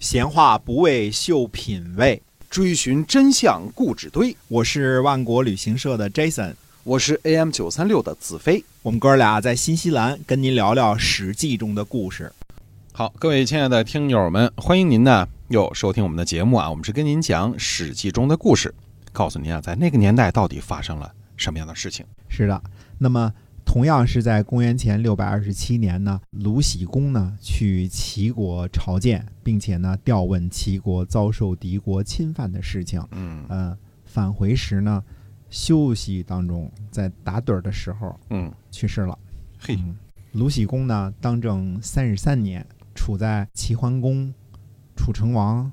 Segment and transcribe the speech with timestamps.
[0.00, 4.34] 闲话不为秀品味，追寻真相故纸堆。
[4.48, 8.64] 我是万国旅行社的 Jason，我是 AM 九三六的子飞。
[8.80, 12.32] 我们哥俩在新西兰跟您聊聊《史记》中的故事。
[12.92, 16.70] 好，各位亲爱的听友们，欢迎您呢又收听我们的节目啊！
[16.70, 18.74] 我们是跟您讲《史记》中的故事，
[19.12, 22.06] 告诉您啊，在那个年代到底发生了什么样的事情。
[22.30, 22.62] 是的，
[22.96, 23.30] 那么。
[23.72, 33.00] 同样是在公元前六百二十七年呢，鲁僖公呢去齐国朝见，并且呢调问齐国遭受敌国侵犯的事情。
[33.12, 35.00] 嗯，呃，返回时呢，
[35.50, 39.16] 休息当中在打盹的时候，嗯，去世了。
[39.60, 39.78] 嘿，
[40.32, 42.66] 鲁僖公呢当政三十三年，
[42.96, 44.34] 处在齐桓公、
[44.96, 45.70] 楚成王。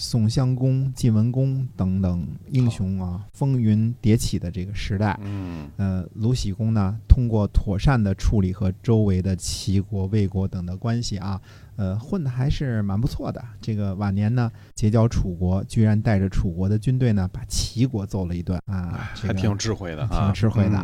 [0.00, 11.38] 宋襄公、晋文公等等英雄啊，风云迭起的这个时代，嗯，呃，鲁僖公呢，通过妥善的处理和周围的齐国、魏国等的关系啊，
[11.76, 13.44] 呃，混的还是蛮不错的。
[13.60, 20.82] 这个晚年呢，结交楚国，居然带着楚国的军队呢，把齐国揍了一顿啊，还挺有智慧的，挺有智慧的。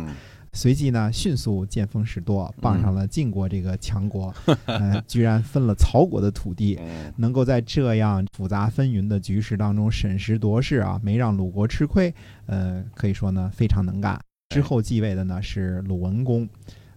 [0.57, 4.33] 随即呢，迅速见风使舵，傍上了晋国这个强国，
[4.65, 6.79] 呃，居然分了曹国的土地，
[7.15, 12.11] 能够在这样复杂纷纭的局势当中审时度势啊，没让鲁国吃亏，
[12.47, 14.19] 呃，可以说呢非常能干。
[14.49, 16.49] 之后继位的呢是鲁文公，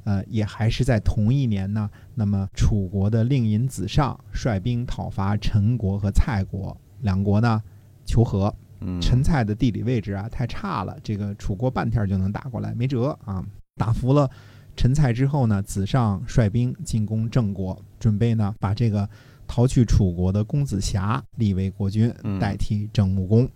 [0.04, 7.62] 呃，也还是在同一年呢，那么楚国的令尹子尚率兵讨伐陈国和蔡国，两国呢
[8.06, 8.54] 求和。
[9.00, 13.44] 陈蔡的地理位置啊太差了，这个楚国半天就能打过来，没辙啊！
[13.76, 14.30] 打服了
[14.76, 19.08] 陈蔡之后呢，子上率兵进攻郑国，准备呢把这个
[19.46, 23.48] 逃去楚国的公子瑕立为国君，代替郑穆公。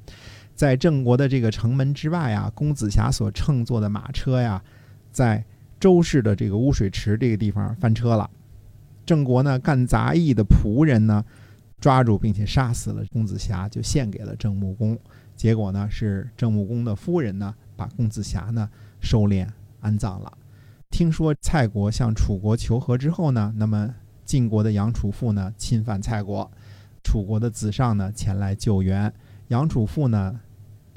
[0.55, 4.63] 在郑国的这个城门之外啊，公子瑕所乘坐的马车呀，
[5.11, 5.45] 在
[5.81, 8.29] 周氏的这个污水池这个地方翻车了。
[9.07, 11.25] 郑国呢干杂役的仆人呢。
[11.85, 14.99] 抓住并且杀死了公子瑕，就献给了郑穆公。
[15.37, 19.47] 结果呢，是郑穆公的夫人呢，把公子瑕呢收敛
[19.81, 20.33] 安葬了。
[20.89, 23.95] 听说蔡国向楚国求和之后呢，那么
[24.25, 26.51] 晋国的杨楚父呢侵犯蔡国，
[27.03, 29.13] 楚国的子尚呢前来救援。
[29.49, 30.41] 杨楚父呢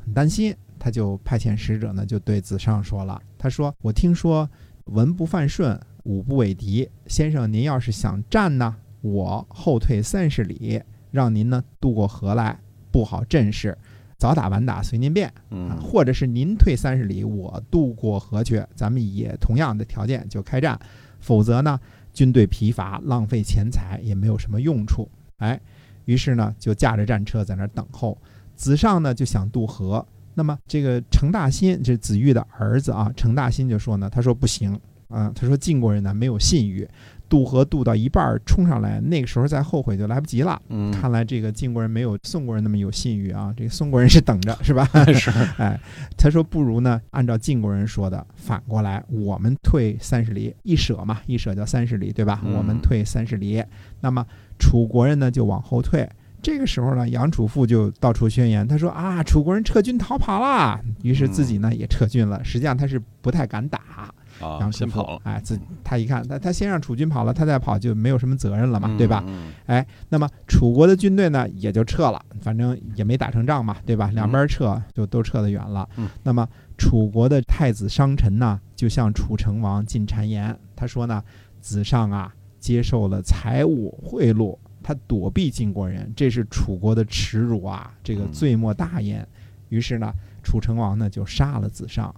[0.06, 4.50] 很担心，他就派遣使者呢就对子尚说了：“他说我听说
[4.86, 10.82] 文不犯顺，武不为敌，先生您要是想战呢？”我后退三十里，
[11.12, 12.60] 让您呢渡过河来，
[12.92, 13.78] 布好阵势，
[14.18, 15.32] 早打晚打随您便。
[15.52, 20.80] 嗯，或者是您退三十里，我渡过河去，咱们也同样的条件就开战。
[21.20, 21.80] 否则呢，
[22.14, 25.10] 军队疲乏，浪费钱财，也没有什么用处。
[25.38, 25.60] 哎，
[26.06, 28.18] 于是呢，就驾着战车在那儿等候。
[28.56, 34.80] 子上呢就想渡河，那么这个程大新，这子玉的儿子啊，程大新就说呢，他说不行
[35.10, 36.88] 啊，他说晋国人呢没有信誉。
[37.30, 40.62] 渡河渡到一半冲上来，那个时候再后悔就来不及了。
[40.70, 43.54] 嗯，看来这个晋国人没有宋国人那么有信誉啊。
[43.56, 44.88] 这个宋国人是等着，是吧？
[45.14, 45.30] 是。
[45.58, 45.80] 哎，
[46.18, 52.42] 他说不如呢，按照晋国人说的，反过来，我们退三十里，一舍嘛，一舍叫三十里，对吧？
[52.44, 53.64] 我们退三十里，
[54.02, 54.26] 那么
[54.58, 56.10] 楚国人呢就往后退。
[56.40, 60.80] 这个时候呢，杨楚父就到处宣言，他说啊，楚国人撤军逃跑了。
[61.02, 62.42] 于是自己呢也撤军了。
[62.44, 64.14] 实际上他是不太敢打。
[64.40, 69.24] 啊，先跑了，哎，自他一看，他他先让楚军跑了，他再跑就没有什么责任了嘛，对吧？
[69.66, 74.10] 哎，那么楚国的军队呢，也就撤了，反正也没打成仗嘛，对吧？
[74.14, 75.88] 两边撤就都撤得远了。
[76.24, 76.48] 那么
[76.78, 81.24] 楚国的太子商臣呢，就向楚成王进谗言，他说呢，
[81.60, 89.28] 子上啊，接受了财物贿赂，他躲避晋国人，这是楚国的耻辱啊，这个罪莫大焉。
[89.70, 92.14] 于是呢，楚成王呢就杀了子尚。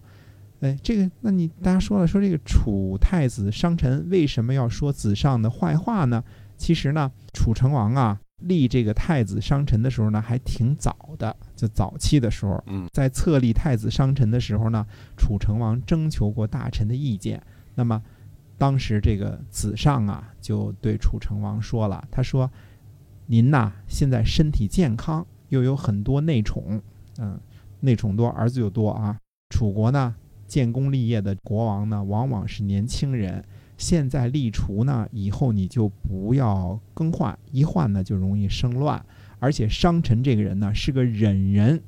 [0.61, 6.23] 哎，这个，那你大家说了，说这个楚太子商臣为什么要说子上的坏话呢？
[6.57, 12.61] 其实呢，楚成王啊立这个太子商臣的时候呢，还挺早的，就早期的时候，
[12.91, 17.41] 在册立太子商臣的时候呢，楚成王征求过大臣的意见。
[17.75, 18.03] 那么，
[18.57, 22.51] 当时这个子上啊，就对楚成王说了，他说
[23.27, 26.81] ：“您呐，现在身体健康，又有很多内宠，
[27.17, 27.39] 嗯，
[27.79, 29.17] 内宠多，儿子又多啊。
[29.49, 30.13] 楚国呢？”
[30.49, 33.45] 建功立业的国王呢，往往是年轻人。
[33.77, 39.01] 现在立储呢，以后你就不要更换，一换呢就容易生乱。
[39.39, 41.81] 而且商臣这个人呢，是个忍人。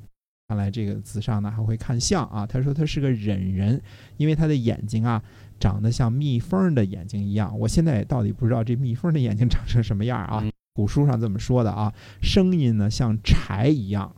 [0.48, 2.46] 看来这个子上呢还会看相啊。
[2.46, 3.82] 他说他是个忍人，
[4.16, 5.22] 因为他的眼睛啊
[5.60, 7.58] 长得像蜜蜂的眼睛一样。
[7.58, 10.42] 我现在也到底不知道这蜜蜂的眼睛长成什么样啊？
[10.72, 11.92] 古书上这么说的啊。
[12.22, 14.10] 声音呢像柴一样，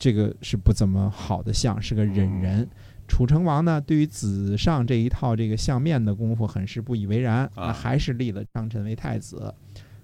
[0.00, 2.68] 这个是不怎么好的相，是个忍人。
[3.10, 9.52] 楚成王呢，对于子上这一套这个相面的功夫很是不以为然，啊，还是立了张臣为太子。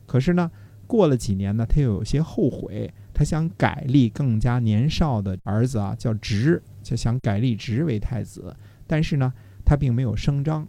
[0.05, 0.51] 可是呢，
[0.87, 8.55] 过了几年呢，他又有些后悔，他想改立更加年少的儿子啊，叫直，就想改立直为太子，
[8.87, 9.33] 但是呢，
[9.65, 10.67] 他并没有声张。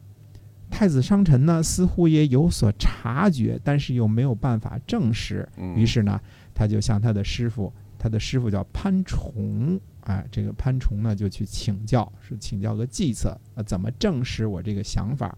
[0.69, 5.47] 太子商臣呢，似乎也有所察觉，但是又没有办法证实。
[5.75, 6.19] 于是呢，
[6.53, 15.37] 他就向他的师傅，他的师傅叫潘崇，哎，这个潘崇呢就去请教，是请教个计策，啊，怎么证实我这个想法？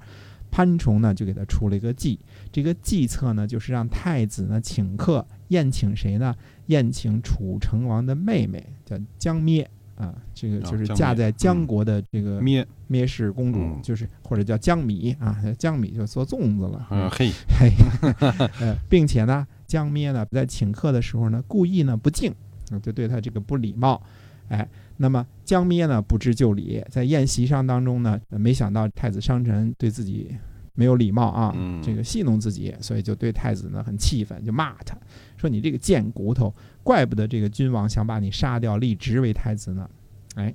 [0.52, 2.20] 潘崇呢就给他出了一个计，
[2.52, 6.36] 这个计策呢就是让太子呢请客宴请谁呢？
[6.68, 9.68] 宴请楚成王的妹妹，叫姜咩。
[9.96, 16.88] 啊，这个就是嫁在姜国的这个咩咩氏公主，就是或者叫姜米啊，姜米就做粽子了。
[16.90, 17.30] 嗯，嘿
[17.60, 17.70] 嘿，
[18.62, 22.34] 呃，并且呢，姜咩呢在请客的时候呢，故意呢不敬，
[22.82, 24.02] 就对他这个不礼貌。
[24.50, 24.68] 哎，
[24.98, 30.36] 那么姜咩呢不知就里，在宴席上当中呢，没想到太子商臣对自己
[30.74, 34.98] 没有礼貌啊，这个戏弄自己，所以就对太子呢很气愤，就骂他
[35.38, 36.54] 说：“你这个贱骨头！”
[36.84, 39.90] 怪不得这个君王想把你杀掉，立职为太子呢。
[40.36, 40.54] 哎，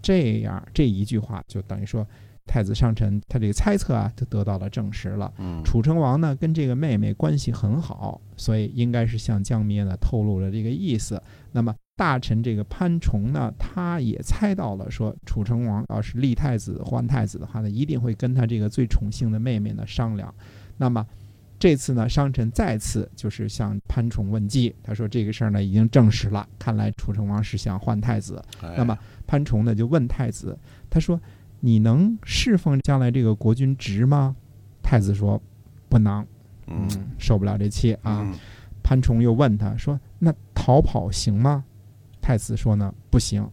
[0.00, 2.06] 这样这一句话就等于说，
[2.46, 5.32] 太子上臣他这个猜测啊，就得到了证实了。
[5.64, 11.20] 楚成王呢跟这个妹妹关系很好，所以应该是向江咩呢透露了这个意思。
[11.52, 20.32] 那么大臣这个潘崇呢，他也猜到了，说楚成王要是立太子换太子的话呢，一定会跟他这个最宠幸的妹妹呢商量。
[20.76, 21.04] 那么。
[21.58, 28.44] 这次呢，商臣再次就是向潘崇问计，他说这个事儿呢已经证实了，看来楚成王是想换太子。
[28.76, 28.96] 那么
[29.26, 30.56] 潘崇呢就问太子，
[30.90, 31.18] 他说
[31.60, 34.36] ：“你能侍奉将来这个国君职吗？”
[34.84, 35.42] 太子说
[35.88, 36.26] ：“不能，
[36.66, 36.86] 嗯，
[37.18, 38.30] 受不了这气啊。”
[38.84, 41.64] 潘崇又问他说：“那逃跑行吗？”
[42.26, 43.48] 太子说：“呢不行。”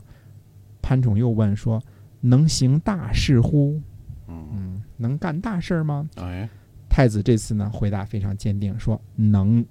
[0.82, 1.80] 潘宠又问说
[2.22, 3.80] ：“能行大事乎？”
[4.28, 6.10] 嗯，能干大事吗？
[6.16, 6.50] 哎。
[6.90, 9.64] 太子这次呢，回答非常坚定，说能。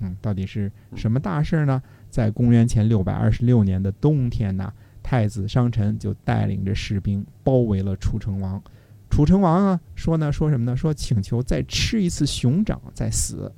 [0.00, 1.80] 嗯，到底是什么大事呢？
[2.10, 4.72] 在公元前六百二十六年的冬天呢，
[5.04, 8.60] 太子商臣就带领着士兵包围了楚成王。
[9.08, 10.76] 楚成王啊，说呢，说什么呢？
[10.76, 13.52] 说请求再吃一次熊掌再死。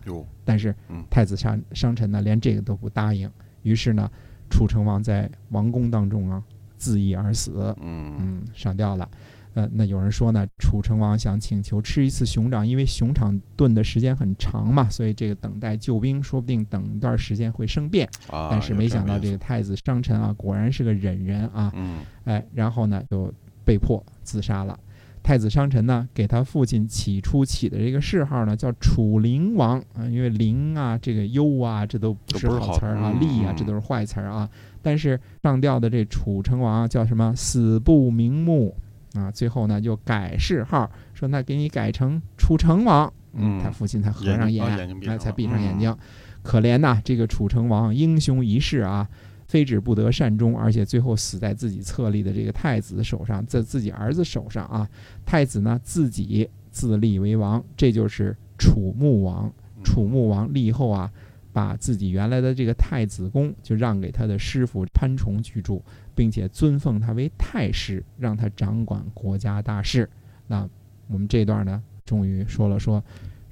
[0.45, 0.75] 但是
[1.09, 3.31] 太子商商臣呢，连这个都不答应。
[3.63, 4.11] 于是呢，
[4.51, 6.43] 楚成王在王宫当中啊，
[6.77, 7.75] 自缢而死。
[7.81, 9.09] 嗯嗯，上吊了。
[9.55, 18.09] 呃，那有人说呢，楚成王想请求吃一次熊掌，因为熊掌炖的时间很长嘛，所以这个等待救兵，说不定等一段时间会生变。
[18.31, 21.73] 啊，但是没想到这个太子商臣啊，果然是个忍人啊。
[21.75, 21.99] 嗯。
[22.25, 23.33] 哎，然后呢，就
[23.65, 24.79] 被迫自杀了。
[25.23, 34.49] 太子商臣呢，给他父亲起初起的这个谥号呢，叫楚灵王啊，因为灵啊，这个忧啊，这都不是好词儿啊，利啊，这都是坏词儿啊。
[34.83, 37.35] 但是上吊的这楚成王叫什么？
[37.37, 38.75] 死不瞑目。
[39.15, 43.13] 啊，最后呢就改谥号，说那给你改成楚成王。
[43.33, 45.97] 嗯，他父亲才合上眼，哎，才闭上眼睛。
[46.43, 49.09] 可怜呐，这个楚成王英雄一世啊，
[49.51, 54.89] 非止不得善终，而且最后死在自己册立的这个太子手上，在自己儿子手上啊。
[55.27, 59.53] 太子呢自己自立为王，这就是楚穆王。
[59.83, 61.11] 楚穆王立后啊。
[61.53, 65.83] 把自己原来的这个太子宫就让给他的师傅潘崇居住，
[66.15, 70.09] 并且尊奉他为太师，让他掌管国家大事。
[70.47, 70.65] 那
[71.09, 73.03] 我们这段呢，终于说了说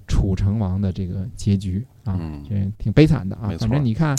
[0.08, 2.18] 楚成王的这个结局啊，
[2.48, 3.50] 这挺悲惨的啊。
[3.60, 4.16] 反正你看，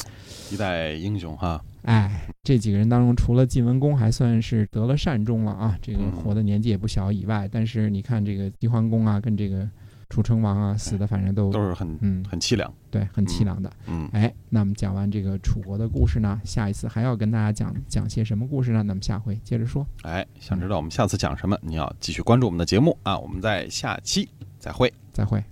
[0.51, 1.61] 一代英雄哈。
[1.81, 9.67] 哎，这几个人当中，除了晋文公还算是得了善终了啊，这个活的年纪也不小以外，但是你看这个齐桓公啊，跟这个。
[10.11, 13.71] 楚成王啊，死的反正都都是很嗯很凄凉，对，很凄凉的。
[13.85, 18.81] 嗯，哎，那么讲完这个楚国的故事呢，下一次还要跟大家讲讲些什么故事呢？
[18.81, 19.85] 那么下回接着说。
[20.01, 21.55] 哎，想知道我们下次讲什么？
[21.61, 23.19] 你要继续关注我们的节目啊！
[23.19, 24.27] 我们在下期
[24.57, 25.43] 再会，再会。